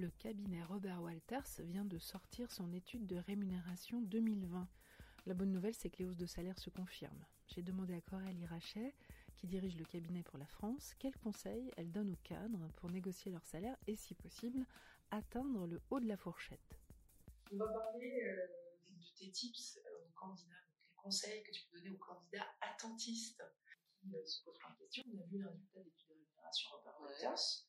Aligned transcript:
Le 0.00 0.08
cabinet 0.12 0.64
Robert 0.64 1.02
Walters 1.02 1.44
vient 1.58 1.84
de 1.84 1.98
sortir 1.98 2.50
son 2.50 2.72
étude 2.72 3.06
de 3.06 3.16
rémunération 3.16 4.00
2020. 4.00 4.66
La 5.26 5.34
bonne 5.34 5.52
nouvelle, 5.52 5.74
c'est 5.74 5.90
que 5.90 5.98
les 5.98 6.06
hausses 6.06 6.16
de 6.16 6.24
salaire 6.24 6.58
se 6.58 6.70
confirment. 6.70 7.26
J'ai 7.48 7.60
demandé 7.60 7.92
à 7.92 8.00
Coralie 8.00 8.46
Rachet, 8.46 8.94
qui 9.36 9.46
dirige 9.46 9.76
le 9.76 9.84
cabinet 9.84 10.22
pour 10.22 10.38
la 10.38 10.46
France, 10.46 10.94
quels 10.98 11.18
conseils 11.18 11.70
elle 11.76 11.92
donne 11.92 12.08
aux 12.08 12.18
cadres 12.24 12.66
pour 12.76 12.88
négocier 12.88 13.30
leur 13.30 13.44
salaire 13.44 13.76
et, 13.86 13.94
si 13.94 14.14
possible, 14.14 14.64
atteindre 15.10 15.66
le 15.66 15.82
haut 15.90 16.00
de 16.00 16.08
la 16.08 16.16
fourchette. 16.16 16.78
On 17.52 17.58
va 17.58 17.66
parler 17.66 18.22
euh, 18.22 18.46
de 18.88 19.18
tes 19.18 19.30
tips 19.30 19.80
euh, 19.84 20.06
aux 20.06 20.18
candidats, 20.18 20.64
les 20.88 20.94
conseils 20.96 21.42
que 21.42 21.50
tu 21.52 21.60
peux 21.70 21.76
donner 21.76 21.90
aux 21.90 21.98
candidats 21.98 22.48
attentistes 22.62 23.42
qui 24.00 24.16
euh, 24.16 24.24
se 24.24 24.42
posent 24.44 24.56
plein 24.60 24.70
de 24.70 24.78
questions. 24.78 25.04
On 25.12 25.20
a 25.20 25.26
vu 25.26 25.42
le 25.42 25.50
résultat 25.50 25.80
d'études 25.82 26.08
de 26.08 26.14
rémunération 26.14 26.70
Robert 26.72 26.98
Walters. 27.02 27.66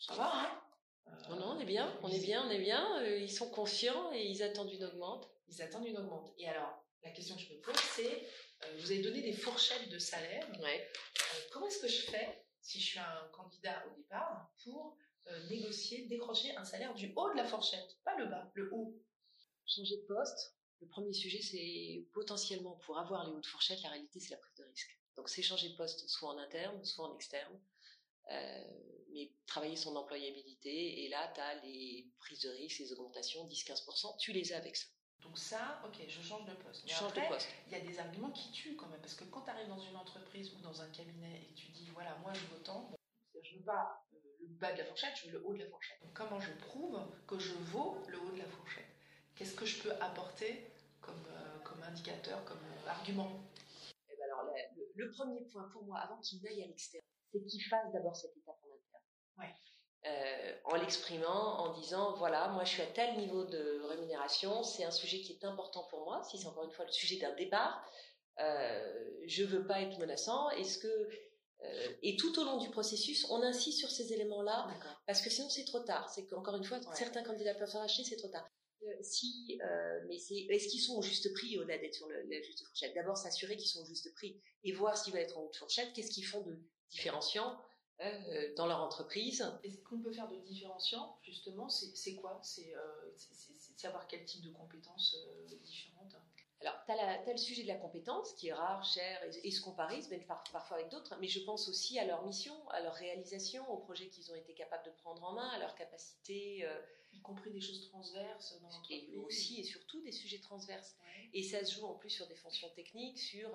Ça 0.00 0.16
va, 0.16 0.32
hein? 0.34 0.71
Non, 1.28 1.36
non, 1.36 1.46
on 1.56 1.60
est 1.60 1.64
bien, 1.64 1.92
on 2.02 2.08
est 2.08 2.20
bien, 2.20 2.44
on 2.46 2.50
est 2.50 2.58
bien. 2.58 3.04
ils 3.04 3.30
sont 3.30 3.50
conscients 3.50 4.12
et 4.12 4.26
ils 4.26 4.42
attendent 4.42 4.72
une 4.72 4.84
augmente. 4.84 5.30
Ils 5.48 5.62
attendent 5.62 5.86
une 5.86 5.98
augmente. 5.98 6.32
Et 6.38 6.48
alors, 6.48 6.84
la 7.02 7.10
question 7.10 7.36
que 7.36 7.42
je 7.42 7.52
me 7.52 7.60
pose, 7.60 7.76
c'est, 7.76 8.26
vous 8.78 8.90
avez 8.90 9.02
donné 9.02 9.22
des 9.22 9.32
fourchettes 9.32 9.88
de 9.88 9.98
salaire. 9.98 10.46
Ouais. 10.60 10.90
comment 11.52 11.66
est-ce 11.66 11.80
que 11.80 11.88
je 11.88 12.02
fais, 12.10 12.44
si 12.60 12.80
je 12.80 12.86
suis 12.86 12.98
un 12.98 13.28
candidat 13.32 13.84
au 13.86 13.96
départ, 13.96 14.52
pour 14.62 14.96
négocier, 15.48 16.06
décrocher 16.06 16.54
un 16.56 16.64
salaire 16.64 16.94
du 16.94 17.12
haut 17.16 17.30
de 17.30 17.36
la 17.36 17.44
fourchette, 17.44 17.98
pas 18.04 18.16
le 18.16 18.26
bas, 18.26 18.50
le 18.54 18.72
haut? 18.72 18.96
Changer 19.66 19.96
de 19.96 20.06
poste. 20.06 20.56
Le 20.80 20.88
premier 20.88 21.12
sujet, 21.12 21.40
c'est 21.40 22.04
potentiellement 22.12 22.74
pour 22.84 22.98
avoir 22.98 23.24
les 23.26 23.32
hautes 23.32 23.46
fourchettes, 23.46 23.82
la 23.82 23.90
réalité, 23.90 24.18
c'est 24.18 24.30
la 24.30 24.38
prise 24.38 24.56
de 24.56 24.64
risque. 24.64 24.98
Donc, 25.16 25.28
c'est 25.28 25.42
changer 25.42 25.68
de 25.68 25.76
poste 25.76 26.08
soit 26.08 26.30
en 26.30 26.38
interne, 26.38 26.84
soit 26.84 27.06
en 27.06 27.14
externe. 27.14 27.60
Euh, 28.30 28.64
mais 29.12 29.30
travailler 29.46 29.76
son 29.76 29.94
employabilité, 29.96 31.04
et 31.04 31.08
là, 31.08 31.30
tu 31.34 31.40
as 31.40 31.54
les 31.62 32.10
prises 32.18 32.40
de 32.40 32.50
risque, 32.50 32.78
les 32.78 32.92
augmentations, 32.92 33.46
10-15%, 33.46 34.18
tu 34.18 34.32
les 34.32 34.52
as 34.52 34.56
avec 34.56 34.76
ça. 34.76 34.86
Donc 35.22 35.38
ça, 35.38 35.80
ok, 35.84 36.02
je 36.08 36.20
change 36.20 36.44
de 36.46 36.54
poste. 36.54 36.82
Mais 36.84 36.92
change 36.92 37.12
de 37.12 37.20
poste. 37.28 37.48
Il 37.66 37.72
y 37.72 37.76
a 37.76 37.80
des 37.80 37.98
arguments 37.98 38.30
qui 38.30 38.50
tuent 38.52 38.76
quand 38.76 38.88
même, 38.88 39.00
parce 39.00 39.14
que 39.14 39.24
quand 39.24 39.42
tu 39.42 39.50
arrives 39.50 39.68
dans 39.68 39.78
une 39.78 39.96
entreprise 39.96 40.52
ou 40.54 40.60
dans 40.60 40.82
un 40.82 40.88
cabinet 40.88 41.42
et 41.48 41.54
tu 41.54 41.68
dis, 41.68 41.88
voilà, 41.92 42.16
moi 42.22 42.32
je 42.32 42.44
veux 42.46 42.62
tant, 42.62 42.90
je 43.42 43.56
veux 43.56 43.64
pas 43.64 44.04
euh, 44.14 44.18
le 44.40 44.48
bas 44.56 44.72
de 44.72 44.78
la 44.78 44.84
fourchette, 44.84 45.14
je 45.16 45.26
veux 45.26 45.32
le 45.32 45.46
haut 45.46 45.54
de 45.54 45.58
la 45.58 45.68
fourchette. 45.68 45.98
comment 46.14 46.40
je 46.40 46.52
prouve 46.52 46.98
que 47.26 47.38
je 47.38 47.52
vaux 47.54 47.98
le 48.08 48.18
haut 48.18 48.32
de 48.32 48.38
la 48.38 48.46
fourchette? 48.46 48.86
Qu'est-ce 49.34 49.54
que 49.54 49.66
je 49.66 49.82
peux 49.82 49.92
apporter 50.00 50.70
comme, 51.00 51.24
euh, 51.30 51.58
comme 51.60 51.82
indicateur, 51.82 52.44
comme 52.44 52.60
argument? 52.86 53.30
Eh 54.10 54.16
ben 54.16 54.24
alors, 54.24 54.52
le, 54.94 55.10
premier 55.10 55.40
point 55.44 55.68
pour 55.72 55.84
moi, 55.84 56.00
avant 56.00 56.18
qu'il 56.18 56.42
n'aille 56.42 56.62
à 56.62 56.66
l'extérieur, 56.66 57.02
c'est 57.32 57.44
qu'il 57.44 57.62
fasse 57.62 57.92
d'abord 57.92 58.16
cette 58.16 58.36
étape 58.36 58.56
en 58.62 58.74
interne. 58.74 59.04
Ouais. 59.38 59.54
Euh, 60.04 60.56
en 60.64 60.74
l'exprimant, 60.76 61.60
en 61.60 61.72
disant 61.74 62.16
voilà, 62.16 62.48
moi 62.48 62.64
je 62.64 62.70
suis 62.70 62.82
à 62.82 62.86
tel 62.86 63.16
niveau 63.18 63.44
de 63.44 63.82
rémunération, 63.88 64.64
c'est 64.64 64.82
un 64.82 64.90
sujet 64.90 65.20
qui 65.20 65.32
est 65.32 65.44
important 65.44 65.84
pour 65.90 66.04
moi. 66.04 66.24
Si 66.24 66.38
c'est 66.38 66.48
encore 66.48 66.64
une 66.64 66.72
fois 66.72 66.84
le 66.84 66.90
sujet 66.90 67.18
d'un 67.18 67.32
départ, 67.36 67.88
euh, 68.40 69.20
je 69.26 69.44
veux 69.44 69.64
pas 69.64 69.80
être 69.80 69.98
menaçant. 70.00 70.50
Est-ce 70.50 70.78
que 70.78 71.08
euh, 71.64 71.94
et 72.02 72.16
tout 72.16 72.36
au 72.40 72.44
long 72.44 72.56
du 72.56 72.68
processus, 72.70 73.30
on 73.30 73.42
insiste 73.42 73.78
sur 73.78 73.92
ces 73.92 74.12
éléments-là 74.12 74.68
parce 75.06 75.22
que 75.22 75.30
sinon 75.30 75.48
c'est 75.48 75.64
trop 75.64 75.78
tard. 75.78 76.10
C'est 76.10 76.26
qu'encore 76.26 76.56
une 76.56 76.64
fois, 76.64 76.80
certains 76.94 77.22
candidats 77.22 77.54
peuvent 77.54 77.70
s'arracher, 77.70 78.02
c'est 78.02 78.16
trop 78.16 78.28
tard. 78.28 78.50
Euh, 78.82 78.86
si, 79.02 79.60
mais 80.08 80.18
c'est, 80.18 80.34
est-ce 80.34 80.66
qu'ils 80.66 80.80
sont 80.80 80.96
au 80.96 81.02
juste 81.02 81.32
prix 81.32 81.56
au-delà 81.58 81.78
d'être 81.78 81.94
sur 81.94 82.08
le, 82.08 82.22
la 82.28 82.42
juste 82.42 82.66
fourchette? 82.66 82.92
D'abord 82.96 83.16
s'assurer 83.16 83.56
qu'ils 83.56 83.68
sont 83.68 83.82
au 83.82 83.86
juste 83.86 84.12
prix 84.14 84.42
et 84.64 84.72
voir 84.72 84.96
s'ils 84.96 85.12
vont 85.12 85.20
être 85.20 85.38
en 85.38 85.42
haute 85.42 85.54
fourchette. 85.54 85.92
Qu'est-ce 85.92 86.10
qu'ils 86.10 86.26
font 86.26 86.40
de 86.40 86.58
différenciant 86.92 87.58
euh, 88.00 88.54
dans 88.56 88.66
leur 88.66 88.80
entreprise 88.80 89.44
Et 89.64 89.70
ce 89.70 89.78
qu'on 89.78 90.00
peut 90.00 90.12
faire 90.12 90.28
de 90.28 90.36
différenciant, 90.36 91.16
justement, 91.22 91.68
c'est, 91.68 92.14
quoi? 92.16 92.38
C'est, 92.42 92.74
savoir 93.76 94.06
quel 94.06 94.24
type 94.24 94.42
de 94.42 94.50
compétences 94.50 95.16
différentes 95.62 96.14
alors, 96.60 96.76
tu 96.86 96.92
as, 96.92 97.32
le 97.32 97.38
sujet 97.38 97.64
de 97.64 97.68
la 97.68 97.74
compétence 97.74 98.34
qui 98.34 98.46
est 98.46 98.52
rare, 98.52 98.84
cher 98.84 99.20
et, 99.42 99.50
se 99.50 99.60
comparise, 99.60 100.08
même 100.10 100.24
parfois 100.24 100.76
avec 100.76 100.90
d'autres, 100.90 101.16
mais 101.20 101.26
je 101.26 101.40
pense 101.40 101.68
aussi 101.68 101.98
à 101.98 102.04
leur 102.04 102.24
mission, 102.24 102.54
à 102.68 102.80
leur 102.80 102.94
réalisation, 102.94 103.68
aux 103.68 103.78
projets 103.78 104.06
qu'ils 104.06 104.30
ont 104.30 104.36
été 104.36 104.54
capables 104.54 104.84
de 104.84 104.92
prendre 104.92 105.24
en 105.24 105.32
main, 105.32 105.48
à 105.48 105.58
leur 105.58 105.74
capacité. 105.74 106.64
y 107.14 107.20
compris 107.20 107.50
des 107.50 107.60
choses 107.60 107.88
transverses 107.90 108.60
dans 108.60 108.68
l'entreprise. 108.68 109.10
Et 109.12 109.16
aussi 109.16 109.58
et 109.58 109.64
surtout 109.64 110.00
des 110.02 110.12
sujets 110.12 110.38
transverses. 110.38 110.94
Et 111.34 111.42
ça 111.42 111.64
se 111.64 111.74
joue 111.74 111.84
en 111.84 111.94
plus 111.94 112.10
sur 112.10 112.28
des 112.28 112.36
fonctions 112.36 112.68
techniques, 112.76 113.18
sur 113.18 113.50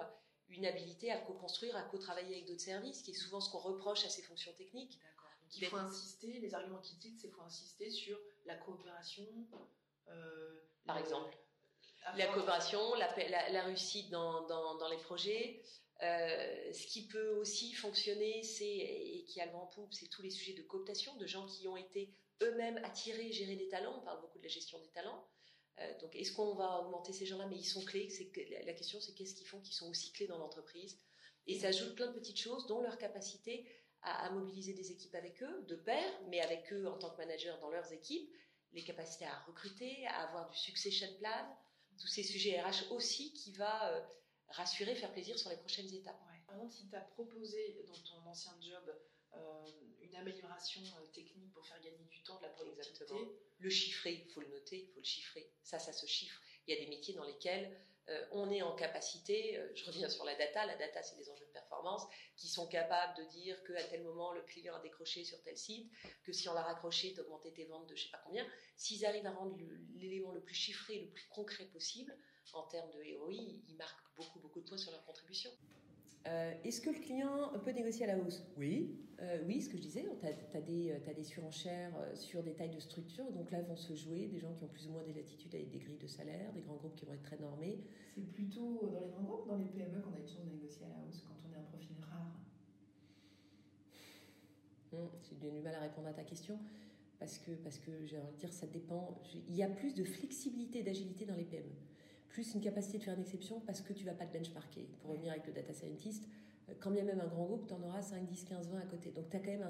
une 0.50 0.66
habilité 0.66 1.12
à 1.12 1.18
co-construire, 1.18 1.76
à 1.76 1.84
co-travailler 1.84 2.36
avec 2.36 2.48
d'autres 2.48 2.62
services, 2.62 3.02
qui 3.02 3.12
est 3.12 3.16
souvent 3.16 3.42
ce 3.42 3.50
qu'on 3.52 3.60
reproche 3.60 4.06
à 4.06 4.10
ces 4.10 4.22
fonctions 4.22 4.54
techniques. 4.54 5.00
D'accord. 5.00 5.32
il 5.56 5.66
faut 5.66 5.78
insister, 5.78 6.40
les 6.40 6.54
arguments 6.54 6.80
qu'ils 6.80 6.98
disent, 7.00 7.20
c'est 7.22 7.28
qu'il 7.28 7.36
faut 7.36 7.42
insister 7.42 7.90
sur 7.90 8.20
la 8.46 8.56
coopération. 8.56 9.26
Euh, 10.10 10.62
Par 10.86 10.98
exemple 10.98 11.38
la 12.16 12.28
coopération, 12.28 12.80
la, 12.96 13.10
la, 13.50 13.64
réussite 13.64 14.10
dans, 14.10 14.48
dans, 14.48 14.90
les 14.90 14.98
projets. 14.98 15.62
Euh, 16.04 16.74
ce 16.74 16.86
qui 16.88 17.08
peut 17.08 17.30
aussi 17.38 17.74
fonctionner, 17.74 18.44
c'est 18.44 18.66
et 18.66 19.26
qui 19.28 19.42
a 19.42 19.46
le 19.46 19.52
vent 19.52 19.64
en 19.64 19.68
poupe, 19.68 19.94
c'est 19.94 20.08
tous 20.08 20.22
les 20.22 20.30
sujets 20.30 20.54
de 20.54 20.62
cooptation, 20.62 21.16
de 21.18 21.26
gens 21.26 21.46
qui 21.48 21.68
ont 21.68 21.76
été 21.76 22.14
eux-mêmes 22.44 22.78
attirés, 22.84 23.32
gérer 23.32 23.56
des 23.56 23.68
talents. 23.68 23.98
On 23.98 24.06
parle 24.06 24.22
beaucoup 24.22 24.38
de 24.38 24.44
la 24.44 24.50
gestion 24.50 24.80
des 24.80 24.90
talents. 24.90 25.28
Euh, 25.80 26.00
donc, 26.00 26.16
est-ce 26.16 26.32
qu'on 26.32 26.56
va 26.56 26.82
augmenter 26.82 27.14
ces 27.14 27.26
gens-là? 27.26 27.46
Mais 27.48 27.58
ils 27.58 27.66
sont 27.66 27.84
clés. 27.84 28.10
La 28.66 28.74
question, 28.74 29.00
c'est 29.00 29.14
qu'est-ce 29.14 29.36
qu'ils 29.36 29.48
font 29.48 29.62
qui 29.62 29.74
sont 29.74 29.90
aussi 29.90 30.12
clés 30.12 30.28
dans 30.28 30.38
l'entreprise? 30.38 30.98
Et 31.46 31.60
ça 31.60 31.68
ajoute 31.68 31.96
plein 31.96 32.08
de 32.08 32.14
petites 32.14 32.40
choses, 32.40 32.68
dont 32.68 32.82
leur 32.82 32.98
capacité 32.98 33.66
à, 34.02 34.30
mobiliser 34.32 34.74
des 34.74 34.92
équipes 34.92 35.16
avec 35.16 35.42
eux, 35.44 35.66
de 35.68 35.76
pair, 35.76 36.12
mais 36.30 36.42
avec 36.42 36.72
eux 36.74 36.88
en 36.88 36.98
tant 36.98 37.10
que 37.10 37.18
manager 37.18 37.60
dans 37.60 37.70
leurs 37.70 37.92
équipes, 37.92 38.30
les 38.74 38.84
capacités 38.84 39.26
à 39.26 39.40
recruter, 39.48 40.06
à 40.08 40.28
avoir 40.28 40.50
du 40.50 40.58
succession 40.58 41.08
plan, 41.20 41.58
tous 42.00 42.08
ces 42.08 42.24
sujets 42.24 42.62
RH 42.62 42.92
aussi 42.92 43.34
qui 43.34 43.54
va 43.54 43.92
euh, 43.92 44.02
rassurer, 44.50 44.94
faire 44.96 45.12
plaisir 45.12 45.38
sur 45.40 45.50
les 45.50 45.58
prochaines 45.58 45.92
étapes. 45.94 46.20
Par 46.46 46.56
exemple, 46.56 46.74
si 46.74 46.88
tu 46.88 46.96
as 46.96 47.02
proposé 47.02 47.84
dans 47.88 48.00
ton 48.00 48.30
ancien 48.30 48.54
job 48.62 48.96
euh, 49.34 49.66
amélioration 50.18 50.82
euh, 50.82 51.06
technique 51.14 51.52
pour 51.54 51.66
faire 51.66 51.82
gagner 51.82 52.06
du 52.10 52.22
temps, 52.24 52.38
de 52.38 52.44
la 52.44 52.50
productivité. 52.50 53.16
Le 53.60 53.70
chiffrer, 53.70 54.24
il 54.26 54.32
faut 54.32 54.42
le 54.42 54.48
noter, 54.48 54.80
il 54.80 54.88
faut 54.94 55.00
le 55.00 55.06
chiffrer. 55.06 55.50
Ça, 55.64 55.80
ça 55.80 55.94
se 55.94 56.06
chiffre. 56.06 56.42
Il 56.68 56.76
y 56.76 56.78
a 56.78 56.84
des 56.84 56.90
métiers 56.90 57.14
dans 57.14 57.24
lesquels 57.24 57.76
on 58.32 58.50
est 58.52 58.62
en 58.62 58.74
capacité, 58.76 59.60
je 59.76 59.86
reviens 59.86 60.10
sur 60.10 60.24
la 60.24 60.34
data, 60.36 60.66
la 60.66 60.78
data 60.78 61.04
c'est 61.04 61.18
des 61.18 61.30
enjeux 61.30 61.46
de 61.46 61.52
performance, 61.52 62.04
qui 62.38 62.48
sont 62.48 62.68
capables 62.68 63.18
de 63.18 63.30
dire 63.30 63.62
qu'à 63.66 63.84
tel 63.84 64.04
moment 64.04 64.32
le 64.32 64.42
client 64.44 64.76
a 64.76 64.80
décroché 64.80 65.26
sur 65.26 65.42
tel 65.44 65.58
site, 65.58 65.92
que 66.24 66.32
si 66.32 66.48
on 66.48 66.54
l'a 66.54 66.62
raccroché, 66.62 67.14
d'augmenter 67.14 67.52
tes 67.52 67.66
ventes 67.66 67.88
de 67.88 67.96
je 67.96 68.06
sais 68.06 68.12
pas 68.12 68.22
combien. 68.24 68.48
S'ils 68.78 69.06
arrivent 69.06 69.26
à 69.26 69.32
rendre 69.32 69.58
l'élément 69.96 70.32
le, 70.32 70.42
plus 70.42 70.56
chiffré, 70.56 71.00
le 71.00 71.08
plus 71.08 71.28
concret 71.30 71.66
possible, 71.66 72.18
en 72.54 72.64
termes 72.64 72.90
de 72.92 73.18
ROI, 73.18 73.34
ils 73.34 73.76
marquent 73.78 74.16
beaucoup, 74.16 74.40
beaucoup 74.40 74.62
de 74.62 74.68
points 74.68 74.78
sur 74.78 74.92
leur 74.92 75.04
contribution. 75.04 75.52
Euh, 76.28 76.54
est-ce 76.64 76.82
que 76.82 76.90
le 76.90 77.00
client 77.00 77.54
peut 77.64 77.72
négocier 77.72 78.06
à 78.06 78.16
la 78.16 78.22
hausse? 78.22 78.44
Oui. 78.58 78.98
Euh, 79.22 79.42
oui, 79.48 79.62
ce 79.62 79.70
que 79.70 79.78
je 79.78 79.82
disais, 79.82 80.06
tu 80.20 80.58
as, 80.58 80.62
des, 80.62 80.92
as 80.92 81.14
des 81.14 81.24
surenchères 81.24 81.92
euh, 81.98 82.16
sur 82.16 82.44
des 82.44 82.54
tailles 82.54 82.70
de 82.70 82.80
structure. 82.80 83.32
Donc 83.32 83.50
là, 83.52 83.62
vont 83.62 83.76
se 83.76 83.96
jouer 83.96 84.28
des 84.28 84.40
gens 84.40 84.54
qui 84.54 84.64
ont 84.64 84.68
plus 84.68 84.88
ou 84.88 84.92
moins 84.92 85.04
des 85.04 85.14
latitudes 85.14 85.56
avec 85.56 85.70
des 85.70 85.80
grilles 85.80 85.98
de 85.98 86.08
salaire, 86.08 86.52
des 86.54 86.62
grands 86.62 86.76
groupes 86.76 86.96
qui 86.96 87.06
vont 87.06 87.14
être 87.14 87.24
très 87.24 87.38
normés. 87.40 87.80
C'est 88.14 88.32
plutôt 88.32 88.90
dans 88.94 89.00
les 89.00 89.08
grands 89.10 89.24
groupes, 89.24 89.48
dans 89.48 89.58
les 89.58 89.66
PME, 89.66 90.02
qu'on 90.02 90.14
a 90.14 90.20
une 90.20 90.28
chance 90.28 90.46
de 90.46 90.52
négocier 90.52 90.86
à 90.86 90.90
la 90.90 91.08
hausse 91.08 91.24
quand 91.26 91.34
on 91.50 91.54
est 91.54 91.58
un 91.58 91.64
profil 91.64 91.96
rare? 92.02 92.40
Hum, 94.94 95.10
J'ai 95.24 95.36
du 95.36 95.62
mal 95.62 95.76
à 95.76 95.80
répondre 95.80 96.08
à 96.08 96.14
ta 96.14 96.24
question 96.24 96.60
parce 97.20 97.40
que, 97.40 97.52
parce 97.52 97.80
que 97.80 98.06
j'ai 98.06 98.20
envie 98.20 98.34
de 98.34 98.40
dire, 98.40 98.54
ça 98.54 98.68
dépend. 98.68 99.20
Il 99.48 99.56
y 99.56 99.64
a 99.64 99.68
plus 99.68 99.96
de 99.96 100.04
flexibilité, 100.04 100.84
d'agilité 100.84 101.26
dans 101.26 101.36
les 101.36 101.46
PME. 101.46 101.64
Plus 102.30 102.54
une 102.54 102.62
capacité 102.62 102.98
de 102.98 103.04
faire 103.04 103.16
une 103.16 103.22
exception 103.22 103.60
parce 103.62 103.82
que 103.82 103.94
tu 103.94 104.06
vas 104.06 104.14
pas 104.14 104.26
te 104.26 104.38
benchmarker. 104.38 104.88
Pour 105.02 105.12
revenir 105.12 105.32
avec 105.32 105.48
le 105.48 105.54
data 105.54 105.74
scientist, 105.74 106.28
euh, 106.70 106.74
quand 106.80 106.92
bien 106.92 107.04
même 107.04 107.20
un 107.20 107.28
grand 107.28 107.46
groupe, 107.46 107.68
tu 107.68 107.74
en 107.74 107.82
auras 107.84 108.02
5, 108.02 108.26
10, 108.26 108.44
15, 108.44 108.70
20 108.70 108.78
à 108.78 108.86
côté. 108.86 109.12
Donc 109.12 109.30
tu 109.30 109.38
as 109.38 109.40
quand 109.40 109.52
même 109.52 109.68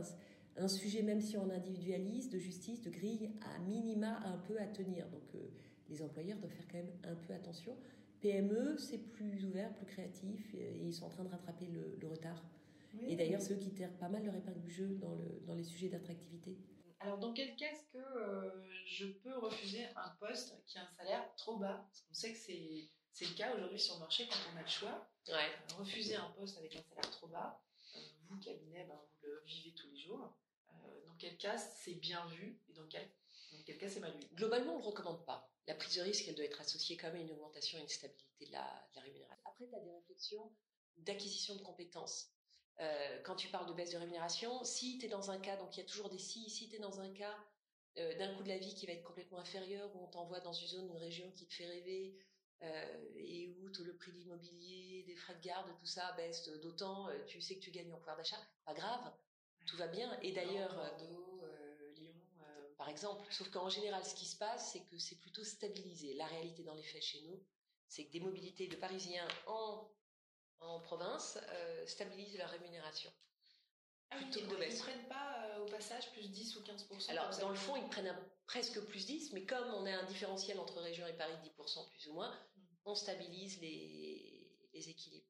un, 0.57 0.67
sujet, 0.67 1.01
même 1.03 1.21
si 1.21 1.37
on 1.37 1.49
individualise, 1.49 2.29
de 2.29 2.39
justice, 2.39 2.81
de 2.81 2.89
grille, 2.89 3.31
à 3.55 3.59
minima 3.59 4.19
un 4.25 4.37
peu 4.37 4.59
à 4.59 4.65
tenir. 4.65 5.07
Donc 5.09 5.35
euh, 5.35 5.39
les 5.89 6.01
employeurs 6.01 6.39
doivent 6.39 6.51
faire 6.51 6.67
quand 6.67 6.77
même 6.77 6.91
un 7.03 7.15
peu 7.15 7.33
attention. 7.33 7.75
PME, 8.19 8.77
c'est 8.77 8.97
plus 8.97 9.45
ouvert, 9.45 9.71
plus 9.75 9.85
créatif, 9.85 10.53
et 10.55 10.81
ils 10.83 10.93
sont 10.93 11.05
en 11.05 11.09
train 11.09 11.23
de 11.23 11.29
rattraper 11.29 11.67
le, 11.67 12.07
retard. 12.07 12.43
et 13.07 13.15
d'ailleurs, 13.15 13.39
c'est 13.41 13.53
eux 13.53 13.57
qui 13.57 13.69
tirent 13.69 13.93
pas 13.93 14.09
mal 14.09 14.25
leur 14.25 14.35
épingle 14.35 14.59
du 14.59 14.71
jeu 14.71 14.97
dans, 14.99 15.13
le, 15.13 15.39
dans 15.45 15.53
les 15.53 15.63
sujets 15.63 15.87
d'attractivité. 15.87 16.57
Alors, 16.99 17.19
dans 17.19 17.33
quel 17.33 17.55
cas 17.55 17.67
est-ce 17.67 17.85
que 17.91 17.97
euh, 17.97 18.65
je 18.85 19.05
peux 19.05 19.37
refuser 19.37 19.85
un 19.95 20.09
poste 20.19 20.53
qui 20.65 20.77
a 20.77 20.81
un 20.81 20.89
salaire 20.97 21.35
trop 21.35 21.57
bas? 21.57 21.85
Parce 21.87 22.01
qu'on 22.01 22.13
sait 22.13 22.33
que 22.33 22.39
c'est, 22.39 22.89
c'est 23.11 23.25
le 23.25 23.35
cas 23.35 23.53
aujourd'hui 23.55 23.79
sur 23.79 23.95
le 23.95 23.99
marché 24.01 24.27
quand 24.27 24.37
on 24.53 24.57
a 24.57 24.61
le 24.61 24.67
choix. 24.67 25.09
Ouais. 25.27 25.33
Euh, 25.33 25.75
refuser 25.75 26.15
un 26.15 26.29
poste 26.31 26.57
avec 26.57 26.75
un 26.75 26.81
salaire 26.81 27.09
trop 27.11 27.27
bas, 27.27 27.61
euh, 27.95 27.99
vous, 28.29 28.39
cabinet, 28.39 28.83
ben, 28.85 28.95
vous 28.95 29.27
le 29.27 29.41
vivez 29.45 29.73
tous 29.75 29.87
les 29.89 29.97
jours. 29.97 30.33
dans 31.05 31.15
quel 31.19 31.37
cas 31.37 31.57
c'est 31.57 31.95
bien 31.95 32.25
vu 32.27 32.59
et 32.67 32.73
dans 32.73 32.87
quel, 32.87 33.07
dans 33.51 33.63
quel 33.63 33.77
cas 33.77 33.89
c'est 33.89 33.99
mal 33.99 34.13
vu? 34.13 34.27
Globalement, 34.33 34.73
on 34.73 34.77
ne 34.77 34.83
le 34.83 34.87
recommande 34.87 35.23
pas. 35.25 35.51
La 35.67 35.75
prise 35.75 35.95
de 35.95 36.01
risque, 36.01 36.27
elle 36.27 36.35
doit 36.35 36.45
être 36.45 36.61
associée 36.61 36.97
quand 36.97 37.07
même 37.07 37.17
à 37.17 37.19
une 37.19 37.31
augmentation 37.31 37.77
et 37.77 37.81
une 37.81 37.87
stabilité 37.89 38.45
de 38.45 38.51
la, 38.53 38.87
de 38.91 38.95
la 38.95 39.01
rémunération. 39.01 39.43
Après, 39.45 39.67
tu 39.67 39.75
as 39.75 39.79
des 39.81 39.91
réflexions 39.91 40.51
d'acquisition 40.97 41.55
de 41.55 41.61
compétences. 41.61 42.31
Euh, 42.79 43.21
quand 43.23 43.35
tu 43.35 43.47
parles 43.47 43.67
de 43.67 43.73
baisse 43.73 43.91
de 43.91 43.97
rémunération, 43.97 44.63
si 44.63 44.97
tu 44.97 45.05
es 45.05 45.09
dans 45.09 45.31
un 45.31 45.39
cas, 45.39 45.57
donc 45.57 45.75
il 45.75 45.79
y 45.79 45.83
a 45.83 45.85
toujours 45.85 46.09
des 46.09 46.19
si, 46.19 46.49
si 46.49 46.69
tu 46.69 46.75
es 46.75 46.79
dans 46.79 46.99
un 46.99 47.11
cas, 47.13 47.35
d'un 48.19 48.35
coût 48.35 48.43
de 48.43 48.49
la 48.49 48.59
vie 48.59 48.75
qui 48.75 48.85
va 48.85 48.93
être 48.93 49.03
complètement 49.03 49.39
inférieur, 49.39 49.89
où 49.95 50.03
on 50.03 50.07
t'envoie 50.07 50.39
dans 50.39 50.53
une 50.53 50.67
zone, 50.67 50.87
une 50.87 50.97
région 50.97 51.31
qui 51.31 51.47
te 51.47 51.53
fait 51.55 51.65
rêver, 51.65 52.15
et 53.15 53.55
où 53.59 53.67
le 53.83 53.95
prix 53.97 54.11
de 54.11 54.17
l'immobilier, 54.17 55.03
des 55.07 55.15
frais 55.15 55.33
de 55.33 55.41
garde, 55.41 55.67
tout 55.79 55.87
ça 55.87 56.11
baisse 56.11 56.47
d'autant, 56.61 57.09
tu 57.25 57.41
sais 57.41 57.55
que 57.55 57.61
tu 57.61 57.71
gagnes 57.71 57.91
en 57.91 57.97
pouvoir 57.97 58.15
d'achat, 58.15 58.37
pas 58.65 58.75
grave, 58.75 59.11
tout 59.65 59.77
va 59.77 59.87
bien. 59.87 60.15
Et 60.21 60.31
d'ailleurs, 60.31 60.79
Lyon, 60.99 61.41
par 62.77 62.89
exemple, 62.89 63.25
sauf 63.31 63.49
qu'en 63.49 63.69
général, 63.69 64.05
ce 64.05 64.13
qui 64.13 64.27
se 64.27 64.37
passe, 64.37 64.73
c'est 64.73 64.85
que 64.85 64.99
c'est 64.99 65.19
plutôt 65.19 65.43
stabilisé. 65.43 66.13
La 66.13 66.27
réalité 66.27 66.63
dans 66.63 66.75
les 66.75 66.83
faits 66.83 67.01
chez 67.01 67.21
nous, 67.23 67.43
c'est 67.87 68.05
que 68.05 68.11
des 68.11 68.19
mobilités 68.19 68.67
de 68.67 68.75
Parisiens 68.75 69.27
en, 69.47 69.89
en 70.59 70.79
province 70.79 71.37
stabilisent 71.85 72.37
leur 72.37 72.49
rémunération. 72.49 73.11
Ah 74.09 74.17
plutôt 74.17 74.39
Ils 74.39 74.47
ne 74.47 74.79
prennent 74.79 75.07
pas 75.07 75.59
au 75.59 75.65
passage 75.65 76.11
plus 76.11 76.29
10 76.29 76.55
ou 76.57 76.61
15% 76.61 77.09
Alors, 77.11 77.37
dans 77.39 77.49
le 77.49 77.55
fond, 77.55 77.75
ils 77.75 77.87
prennent 77.89 78.15
presque 78.45 78.79
plus 78.85 79.05
10, 79.05 79.33
mais 79.33 79.45
comme 79.45 79.67
on 79.73 79.85
a 79.85 79.91
un 79.91 80.03
différentiel 80.05 80.59
entre 80.59 80.79
région 80.79 81.05
et 81.07 81.13
Paris 81.13 81.33
de 81.43 81.49
10% 81.49 81.89
plus 81.89 82.07
ou 82.07 82.13
moins, 82.13 82.31
mmh. 82.31 82.61
on 82.85 82.95
stabilise 82.95 83.59
les, 83.61 84.49
les 84.73 84.89
équilibres. 84.89 85.27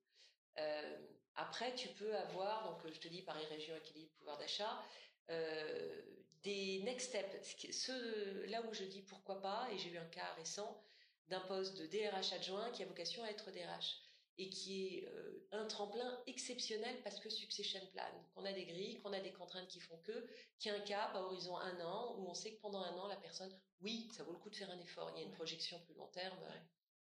Euh, 0.60 0.98
après, 1.36 1.74
tu 1.76 1.88
peux 1.90 2.16
avoir, 2.16 2.70
donc 2.70 2.94
je 2.94 3.00
te 3.00 3.08
dis 3.08 3.22
Paris 3.22 3.46
Région 3.46 3.76
équilibre 3.76 4.12
pouvoir 4.18 4.38
d'achat, 4.38 4.84
euh, 5.30 6.02
des 6.44 6.82
next 6.84 7.10
steps. 7.10 7.56
Ce, 7.72 8.46
là 8.48 8.62
où 8.64 8.74
je 8.74 8.84
dis 8.84 9.02
pourquoi 9.04 9.42
pas, 9.42 9.68
et 9.72 9.78
j'ai 9.78 9.90
eu 9.90 9.98
un 9.98 10.06
cas 10.06 10.34
récent 10.36 10.84
d'un 11.28 11.42
poste 11.42 11.78
de 11.78 11.86
DRH 11.88 12.34
adjoint 12.34 12.72
qui 12.72 12.84
a 12.84 12.86
vocation 12.86 13.24
à 13.24 13.30
être 13.30 13.52
DRH 13.52 14.02
et 14.38 14.50
qui 14.50 14.86
est 14.86 15.08
euh, 15.08 15.48
un 15.52 15.66
tremplin 15.66 16.22
exceptionnel 16.28 17.02
parce 17.04 17.20
que 17.20 17.30
succession 17.30 17.80
plan, 17.88 18.04
qu'on 18.36 18.46
a 18.46 18.54
des 18.54 18.66
grilles, 18.66 19.00
qu'on 19.02 19.14
a 19.14 19.20
des 19.20 19.34
contraintes 19.34 19.68
qui 19.68 19.80
font 19.80 19.98
que, 20.04 20.28
qu'il 20.60 20.72
y 20.72 20.76
a 20.76 20.78
un 20.78 20.82
cap 20.82 21.16
à 21.16 21.22
horizon 21.22 21.58
un 21.58 21.80
an 21.82 22.16
où 22.18 22.30
on 22.30 22.34
sait 22.34 22.54
que 22.54 22.62
pendant 22.62 22.82
un 22.82 22.96
an 22.98 23.08
la 23.08 23.16
personne, 23.16 23.52
oui, 23.82 24.10
ça 24.12 24.24
vaut 24.24 24.34
le 24.34 24.40
coup 24.40 24.50
de 24.50 24.56
faire 24.56 24.70
un 24.70 24.80
effort, 24.80 25.12
il 25.16 25.22
y 25.22 25.24
a 25.24 25.28
une 25.28 25.34
projection 25.34 25.80
plus 25.82 25.96
long 25.96 26.08
terme. 26.08 26.38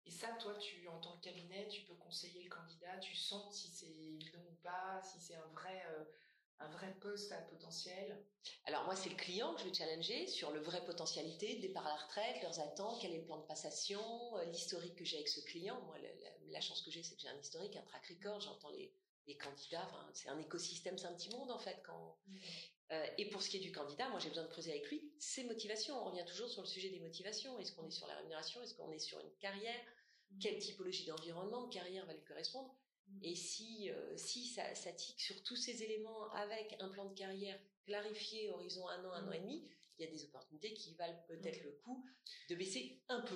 Et 0.06 0.12
ça, 0.12 0.28
toi, 0.40 0.54
tu, 0.56 0.88
en 0.88 1.00
tant 1.00 1.18
que 1.18 1.24
cabinet, 1.24 1.68
tu 1.70 1.82
peux 1.84 1.96
conseiller 1.96 2.44
le 2.44 2.50
candidat, 2.50 2.98
tu 2.98 3.16
sens 3.16 3.56
si 3.56 3.70
c'est 3.70 3.88
évident 3.88 4.44
ou 4.52 4.56
pas, 4.62 5.02
si 5.02 5.20
c'est 5.20 5.36
un 5.36 5.48
vrai, 5.54 5.82
euh, 5.92 6.04
un 6.64 6.70
vrai 6.70 6.94
poste 7.02 7.32
à 7.32 7.38
potentiel. 7.38 8.18
Alors 8.66 8.84
moi, 8.86 8.96
c'est 8.96 9.10
le 9.10 9.16
client 9.16 9.54
que 9.54 9.62
je 9.62 9.68
vais 9.68 9.74
challenger 9.74 10.28
sur 10.28 10.52
le 10.52 10.60
vrai 10.60 10.84
potentialité, 10.86 11.56
départ 11.58 11.86
à 11.86 11.90
la 11.90 11.96
retraite, 11.96 12.42
leurs 12.42 12.60
attentes, 12.60 13.00
quel 13.02 13.14
est 13.14 13.20
le 13.20 13.26
plan 13.26 13.38
de 13.38 13.46
passation, 13.46 14.02
euh, 14.38 14.46
l'historique 14.46 14.96
que 14.96 15.06
j'ai 15.06 15.18
avec 15.18 15.30
ce 15.30 15.42
client. 15.42 15.80
Moi, 15.86 15.98
la, 16.50 16.62
chance 16.62 16.82
que 16.82 16.92
j'ai, 16.92 17.04
c'est 17.04 17.16
que 17.16 17.22
j'ai 17.22 17.30
un 17.30 17.40
historique, 17.40 17.76
un 17.76 17.82
track 17.82 18.06
record, 18.08 18.40
j'entends 18.40 18.70
les, 18.72 18.94
les 19.28 19.38
candidats. 19.38 19.84
Enfin, 19.86 20.10
c'est 20.14 20.30
un 20.30 20.40
écosystème, 20.40 20.98
c'est 20.98 21.08
un 21.08 21.14
petit 21.14 21.30
monde 21.30 21.52
en 21.52 21.60
fait. 21.60 21.82
Quand 21.86 22.18
mmh. 22.28 22.38
euh, 22.92 23.08
et 23.18 23.30
pour 23.30 23.42
ce 23.42 23.50
qui 23.50 23.58
est 23.58 23.62
du 23.62 23.72
candidat, 23.72 24.08
moi 24.10 24.20
j'ai 24.20 24.30
besoin 24.30 24.44
de 24.44 24.50
creuser 24.50 24.72
avec 24.72 24.90
lui 24.90 25.12
ses 25.20 25.44
motivations. 25.44 25.96
On 26.00 26.12
revient 26.12 26.26
toujours 26.26 26.50
sur 26.50 26.62
le 26.62 26.68
sujet 26.68 26.90
des 26.90 27.00
motivations. 27.00 27.58
Est-ce 27.60 27.74
qu'on 27.74 27.88
est 27.88 27.92
sur 27.92 28.08
la 28.08 28.16
rémunération? 28.16 28.62
Est-ce 28.62 28.76
qu'on 28.76 28.92
est 28.92 29.00
sur 29.00 29.20
une 29.20 29.32
carrière? 29.40 29.82
Mmh. 30.32 30.40
Quelle 30.40 30.60
typologie 30.60 31.06
d'environnement, 31.06 31.68
de 31.68 31.74
carrière 31.74 32.06
va 32.06 32.14
lui 32.14 32.24
correspondre? 32.24 32.76
Et 33.22 33.36
si, 33.36 33.90
euh, 33.90 34.18
si 34.18 34.46
ça, 34.48 34.76
ça 34.76 34.92
tique 34.92 35.20
sur 35.20 35.42
tous 35.44 35.56
ces 35.56 35.84
éléments 35.84 36.30
avec 36.32 36.76
un 36.80 36.90
plan 36.90 37.06
de 37.06 37.14
carrière 37.14 37.58
clarifié 37.86 38.50
horizon 38.50 38.88
un 38.90 39.06
an, 39.06 39.14
un 39.14 39.28
an 39.28 39.32
et 39.32 39.40
demi, 39.40 39.68
il 39.98 40.06
y 40.06 40.08
a 40.08 40.12
des 40.12 40.24
opportunités 40.26 40.74
qui 40.74 40.96
valent 40.96 41.20
peut-être 41.28 41.64
le 41.64 41.72
coup 41.84 42.04
de 42.50 42.56
baisser 42.56 43.04
un 43.10 43.22
peu. 43.22 43.36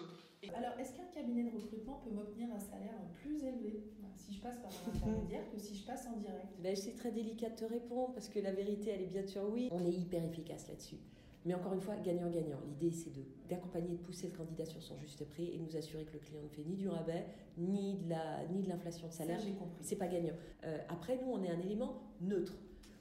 Alors, 0.54 0.78
est-ce 0.80 0.94
qu'un 0.94 1.06
cabinet 1.06 1.44
de 1.44 1.56
recrutement 1.56 2.00
peut 2.00 2.10
m'obtenir 2.10 2.52
un 2.52 2.60
salaire 2.60 2.96
plus 3.22 3.44
élevé? 3.44 3.84
Si 4.16 4.34
je 4.34 4.42
passe 4.42 4.58
par 4.58 4.72
un 4.72 4.96
intermédiaire 4.96 5.50
que 5.52 5.58
si 5.58 5.76
je 5.76 5.86
passe 5.86 6.08
en 6.08 6.18
direct 6.18 6.48
ben, 6.60 6.76
C'est 6.76 6.96
très 6.96 7.12
délicat 7.12 7.50
de 7.50 7.56
te 7.56 7.66
répondre 7.66 8.14
parce 8.14 8.28
que 8.28 8.40
la 8.40 8.52
vérité, 8.52 8.90
elle 8.90 9.04
est 9.04 9.08
bien 9.08 9.26
sûr 9.26 9.44
oui. 9.50 9.70
On 9.72 9.86
est 9.86 9.94
hyper 9.94 10.24
efficace 10.26 10.68
là-dessus. 10.68 10.98
Mais 11.48 11.54
encore 11.54 11.74
une 11.74 11.80
fois, 11.80 11.96
gagnant-gagnant. 11.96 12.60
L'idée, 12.68 12.92
c'est 12.92 13.10
d'accompagner, 13.50 13.94
de, 13.94 14.02
pousser 14.02 14.28
le 14.28 14.38
candidat 14.38 14.66
sur 14.66 14.84
son 14.84 14.98
juste 14.98 15.24
prix 15.30 15.50
et 15.56 15.58
nous 15.58 15.78
assurer 15.78 16.04
que 16.04 16.12
le 16.12 16.20
client 16.20 16.42
ne 16.44 16.50
fait 16.50 16.64
ni 16.64 16.76
du 16.76 16.90
rabais, 16.90 17.26
ni 17.58 17.96
de 17.96 18.10
la, 18.10 18.46
ni 18.52 18.64
de 18.64 18.68
l'inflation 18.68 19.08
de 19.08 19.14
salaire. 19.14 19.40
j'ai 19.40 19.54
compris. 19.54 19.82
C'est 19.82 19.96
pas 19.96 20.08
gagnant. 20.08 20.34
Euh, 20.66 20.78
après, 20.90 21.18
nous, 21.18 21.32
on 21.32 21.42
est 21.42 21.50
un 21.50 21.60
élément 21.62 22.02
neutre. 22.20 22.54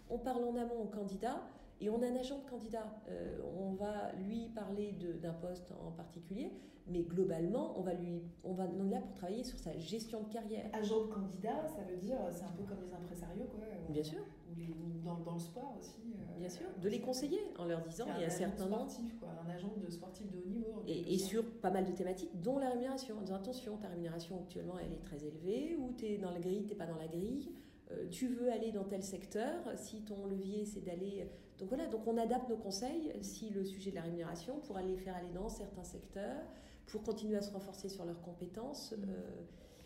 On 0.09 0.19
parle 0.19 0.45
en 0.45 0.55
amont 0.55 0.81
au 0.83 0.87
candidat 0.87 1.43
et 1.81 1.91
on 1.91 2.03
a 2.03 2.07
un 2.07 2.17
agent 2.17 2.39
de 2.39 2.49
candidat. 2.49 2.87
Euh, 3.09 3.39
on 3.59 3.73
va 3.73 4.13
lui 4.27 4.49
parler 4.49 4.93
d'un 5.23 5.35
poste 5.35 5.73
en 5.87 5.91
particulier, 5.91 6.51
mais 6.87 7.03
globalement, 7.03 7.79
on 7.79 7.83
va 7.83 7.95
lui, 7.95 8.23
on 8.45 8.55
va 8.55 8.67
on 8.79 8.87
est 8.87 8.91
là 8.91 9.01
pour 9.01 9.15
travailler 9.15 9.45
sur 9.45 9.59
sa 9.59 9.77
gestion 9.77 10.23
de 10.23 10.33
carrière. 10.33 10.71
Agent 10.73 11.07
de 11.07 11.13
candidat, 11.13 11.67
ça 11.69 11.83
veut 11.83 11.97
dire, 11.97 12.17
c'est 12.33 12.45
un 12.45 12.53
peu 12.53 12.63
comme 12.63 12.81
les 12.81 12.95
impresarios, 12.95 13.47
quoi. 13.47 13.67
Bien 13.89 14.03
sûr. 14.03 14.21
Ou, 14.51 14.55
les, 14.59 14.75
dans, 15.05 15.19
dans, 15.19 15.35
le 15.35 15.39
sport 15.39 15.77
aussi. 15.79 16.15
Euh, 16.15 16.39
Bien 16.39 16.49
sûr. 16.49 16.67
De 16.81 16.89
les 16.89 17.01
conseiller 17.01 17.41
en 17.59 17.65
leur 17.65 17.83
disant, 17.83 18.07
il 18.17 18.23
y 18.23 18.25
a 18.25 18.49
nombre. 18.49 18.87
Quoi, 19.21 19.29
un 19.45 19.51
agent 19.51 19.73
de 19.77 19.91
sportif 19.91 20.31
de 20.31 20.39
haut 20.39 20.49
niveau. 20.49 20.83
Et, 20.87 21.15
et, 21.15 21.19
sur 21.19 21.45
pas 21.61 21.71
mal 21.71 21.85
de 21.85 21.93
thématiques, 21.93 22.41
dont 22.41 22.59
la 22.59 22.71
rémunération. 22.71 23.17
En 23.19 23.21
disant 23.21 23.37
attention, 23.37 23.77
ta 23.77 23.89
rémunération 23.89 24.37
actuellement, 24.39 24.79
elle 24.79 24.93
est 24.93 25.03
très 25.03 25.25
élevée, 25.25 25.77
ou 25.79 25.93
tu 25.97 26.07
es 26.07 26.19
dans 26.19 26.31
la 26.31 26.41
grille, 26.41 26.65
tu 26.65 26.71
n'es 26.71 26.75
pas 26.77 26.87
dans 26.87 26.97
la 26.97 27.09
grille. 27.09 27.53
Euh, 27.91 28.09
tu 28.09 28.29
veux 28.29 28.51
aller 28.51 28.73
dans 28.73 28.85
tel 28.85 29.03
secteur, 29.03 29.55
si 29.77 30.03
ton 30.03 30.27
levier 30.27 30.65
c'est 30.65 30.81
d'aller 30.81 31.29
donc 31.59 31.69
voilà, 31.69 31.87
donc 31.87 32.07
on 32.07 32.19
adapte 32.19 32.49
nos 32.49 32.57
conseils 32.57 33.13
si 33.23 33.51
le 33.51 33.65
sujet 33.65 33.91
de 33.91 33.97
la 33.97 34.03
rémunération 34.03 34.61
pour 34.61 34.77
aller 34.77 34.97
faire 34.97 35.17
aller 35.17 35.31
dans 35.31 35.49
certains 35.49 35.85
secteurs, 35.85 36.43
pour 36.87 37.03
continuer 37.03 37.37
à 37.37 37.43
se 37.43 37.51
renforcer 37.51 37.89
sur 37.89 38.05
leurs 38.05 38.21
compétences. 38.23 38.93
Mmh. 38.93 39.05
Euh. 39.09 39.43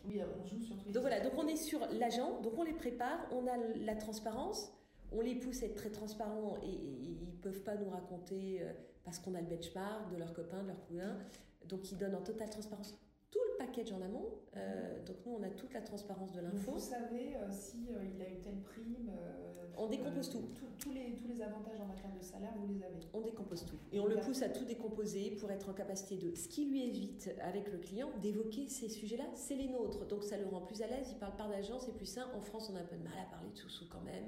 Oui, 0.07 0.21
on 0.23 0.47
joue 0.47 0.59
sur 0.59 0.75
Donc 0.77 1.03
voilà, 1.03 1.21
donc 1.21 1.33
on 1.37 1.47
est 1.47 1.57
sur 1.57 1.87
l'agent, 1.93 2.41
donc 2.41 2.55
on 2.57 2.63
les 2.63 2.73
prépare, 2.73 3.21
on 3.33 3.47
a 3.47 3.57
la 3.85 3.95
transparence, 3.95 4.73
on 5.13 5.21
les 5.21 5.35
pousse 5.35 5.63
à 5.63 5.67
être 5.67 5.75
très 5.75 5.91
transparents 5.91 6.57
et, 6.63 6.71
ils 6.71 7.23
ils 7.23 7.37
peuvent 7.37 7.63
pas 7.63 7.77
nous 7.77 7.91
raconter 7.91 8.63
euh, 8.63 8.73
parce 9.05 9.19
qu'on 9.19 9.35
a 9.35 9.41
le 9.41 9.47
benchmark 9.47 10.11
de 10.11 10.17
leurs 10.17 10.33
copains, 10.33 10.63
de 10.63 10.69
leurs 10.69 10.85
cousins. 10.87 11.17
Donc 11.69 11.93
ils 11.93 11.99
donnent 11.99 12.15
en 12.15 12.23
totale 12.23 12.49
transparence 12.49 12.99
package 13.61 13.93
en 13.93 14.01
amont. 14.01 14.27
Euh, 14.57 15.05
donc 15.05 15.17
nous, 15.27 15.37
on 15.39 15.43
a 15.43 15.51
toute 15.51 15.73
la 15.75 15.83
transparence 15.83 16.33
de 16.33 16.41
l'info. 16.41 16.73
Vous 16.73 16.79
savez 16.79 17.37
euh, 17.37 17.47
si 17.51 17.89
euh, 17.91 18.03
il 18.15 18.23
a 18.23 18.29
eu 18.29 18.39
telle 18.41 18.61
prime. 18.63 19.11
on 19.77 19.87
décompose 19.87 20.31
tout. 20.31 20.43
Tous 20.79 20.93
les, 20.93 21.15
tous 21.15 21.29
les 21.29 21.43
avantages 21.43 21.79
en 21.81 21.87
matière 21.87 22.11
de 22.19 22.23
salaire, 22.23 22.53
vous 22.59 22.67
les 22.73 22.83
avez. 22.83 23.01
On 23.13 23.21
décompose 23.21 23.67
tout. 23.67 23.77
Et 23.93 24.01
on 24.01 24.07
le 24.07 24.17
pousse 24.17 24.43
à 24.43 24.49
tout 24.49 24.65
décomposer 24.65 25.33
pour 25.33 25.51
être 25.51 25.69
en 25.69 25.75
capacité 25.75 26.17
de, 26.17 26.35
ce 26.35 26.49
qui 26.49 26.65
lui 26.65 26.85
évite 26.85 27.31
avec 27.43 27.71
le 27.71 27.79
client, 27.79 28.11
d'évoquer 28.23 28.69
ces 28.69 28.89
sujets-là, 28.89 29.27
c'est 29.35 29.57
les 29.57 29.69
nôtres. 29.69 30.07
Donc 30.07 30.25
ça 30.25 30.39
le 30.39 30.47
rend 30.47 30.63
plus 30.63 30.81
à 30.81 30.87
l'aise. 30.87 31.09
Il 31.13 31.19
parle 31.19 31.37
pas 31.37 31.49
d'agent, 31.49 31.79
c'est 31.81 31.95
plus 31.95 32.07
sain. 32.07 32.27
En 32.35 32.41
France, 32.41 32.71
on 32.73 32.77
a 32.77 32.81
un 32.81 32.85
peu 32.85 32.97
de 32.97 33.05
mal 33.05 33.19
à 33.21 33.31
parler 33.31 33.51
de 33.51 33.59
sous-sous 33.59 33.89
quand 33.89 34.03
même. 34.03 34.25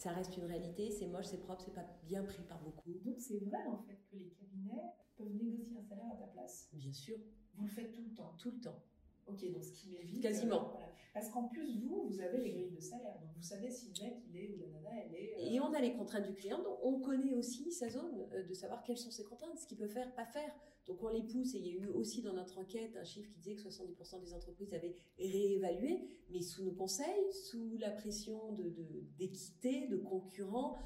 Ça 0.00 0.12
reste 0.12 0.34
une 0.38 0.44
réalité, 0.44 0.90
c'est 0.90 1.06
moche, 1.08 1.26
c'est 1.26 1.42
propre, 1.42 1.60
c'est 1.60 1.74
pas 1.74 1.84
bien 2.04 2.22
pris 2.24 2.42
par 2.44 2.58
beaucoup. 2.62 2.94
Donc 3.04 3.20
c'est 3.20 3.38
vrai 3.40 3.66
en 3.66 3.76
fait 3.82 3.98
que 4.10 4.16
les 4.16 4.30
cabinets 4.30 4.80
peuvent 5.14 5.34
négocier 5.34 5.76
un 5.76 5.82
salaire 5.82 6.10
à 6.10 6.16
ta 6.16 6.26
place? 6.28 6.70
Bien 6.72 6.90
sûr. 6.90 7.18
Vous 7.52 7.66
le 7.66 7.70
faites 7.70 7.92
tout 7.92 8.02
le 8.08 8.14
temps? 8.14 8.34
Tout 8.38 8.50
le 8.50 8.60
temps. 8.60 8.82
Ok, 9.30 9.52
donc 9.52 9.64
ce 9.64 9.72
qui 9.72 9.90
m'évite. 9.90 10.22
Quasiment. 10.22 10.74
Euh, 10.74 10.84
Parce 11.14 11.28
qu'en 11.30 11.44
plus, 11.48 11.78
vous, 11.78 12.06
vous 12.08 12.20
avez 12.20 12.38
les 12.38 12.50
grilles 12.50 12.70
de 12.70 12.80
salaire. 12.80 13.14
Donc 13.20 13.30
vous 13.36 13.42
savez 13.42 13.70
si 13.70 13.92
le 13.96 14.04
mec, 14.04 14.14
il 14.28 14.36
est 14.36 14.48
ou 14.48 14.56
la 14.58 14.66
nana, 14.68 14.90
elle 15.04 15.14
est. 15.14 15.34
Euh, 15.34 15.52
Et 15.54 15.60
on 15.60 15.72
a 15.72 15.80
les 15.80 15.92
contraintes 15.92 16.26
du 16.26 16.34
client. 16.34 16.62
Donc 16.62 16.78
on 16.82 17.00
connaît 17.00 17.32
aussi 17.34 17.70
sa 17.72 17.88
zone, 17.88 18.26
euh, 18.32 18.42
de 18.44 18.54
savoir 18.54 18.82
quelles 18.82 18.98
sont 18.98 19.10
ses 19.10 19.24
contraintes, 19.24 19.58
ce 19.58 19.66
qu'il 19.66 19.78
peut 19.78 19.88
faire, 19.88 20.12
pas 20.14 20.26
faire. 20.26 20.52
Donc 20.86 21.02
on 21.02 21.08
les 21.08 21.22
pousse. 21.22 21.54
Et 21.54 21.58
il 21.58 21.66
y 21.66 21.70
a 21.70 21.80
eu 21.82 21.86
aussi 21.88 22.22
dans 22.22 22.32
notre 22.32 22.58
enquête 22.58 22.96
un 22.96 23.04
chiffre 23.04 23.30
qui 23.30 23.38
disait 23.38 23.54
que 23.56 23.62
70% 23.62 24.20
des 24.20 24.34
entreprises 24.34 24.72
avaient 24.74 24.96
réévalué, 25.18 26.00
mais 26.30 26.42
sous 26.42 26.64
nos 26.64 26.72
conseils, 26.72 27.32
sous 27.32 27.76
la 27.78 27.90
pression 27.90 28.52
de, 28.52 28.72
d'équité, 29.18 29.86
de 29.88 29.96
concurrents, 29.96 30.76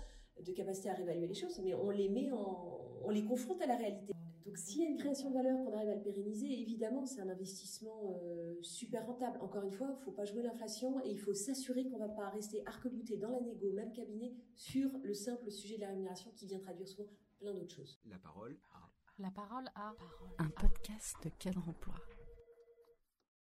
de 0.41 0.53
capacité 0.53 0.91
à 0.91 0.95
réévaluer 0.95 1.27
les 1.29 1.35
choses. 1.35 1.59
Mais 1.63 1.75
on 1.75 1.91
les 1.91 2.09
met 2.09 2.31
en. 2.33 2.81
On 3.07 3.11
les 3.11 3.25
confronte 3.25 3.61
à 3.61 3.67
la 3.67 3.77
réalité. 3.77 4.15
Donc 4.45 4.59
s'il 4.59 4.83
y 4.83 4.85
a 4.85 4.89
une 4.91 4.99
création 4.99 5.31
de 5.31 5.35
valeur, 5.35 5.57
qu'on 5.65 5.73
arrive 5.73 5.89
à 5.89 5.95
le 5.95 6.03
pérenniser, 6.03 6.61
évidemment, 6.61 7.07
c'est 7.07 7.21
un 7.21 7.29
investissement 7.29 8.15
euh, 8.23 8.55
super 8.63 9.07
rentable. 9.07 9.39
Encore 9.41 9.63
une 9.63 9.73
fois, 9.73 9.89
il 9.91 9.99
ne 9.99 10.05
faut 10.05 10.13
pas 10.13 10.27
jouer 10.27 10.43
l'inflation 10.43 11.01
et 11.01 11.11
il 11.11 11.19
faut 11.19 11.33
s'assurer 11.33 11.85
qu'on 11.85 11.99
ne 11.99 12.07
va 12.07 12.09
pas 12.09 12.29
rester 12.29 12.63
arc-bouté 12.67 13.17
dans 13.17 13.31
la 13.31 13.41
négo, 13.41 13.73
même 13.73 13.93
cabinet, 13.93 14.35
sur 14.55 14.91
le 15.03 15.15
simple 15.15 15.51
sujet 15.51 15.77
de 15.77 15.81
la 15.81 15.89
rémunération 15.89 16.31
qui 16.33 16.47
vient 16.47 16.59
traduire 16.59 16.89
souvent 16.89 17.09
plein 17.39 17.55
d'autres 17.55 17.75
choses. 17.75 18.01
La 18.05 18.19
parole 18.19 18.59
à... 18.75 18.91
La 19.19 19.31
parole 19.31 19.69
à... 19.75 19.95
Un 20.39 20.51
podcast 20.51 21.17
de 21.25 21.31
cadre 21.39 21.67
emploi. 21.67 21.95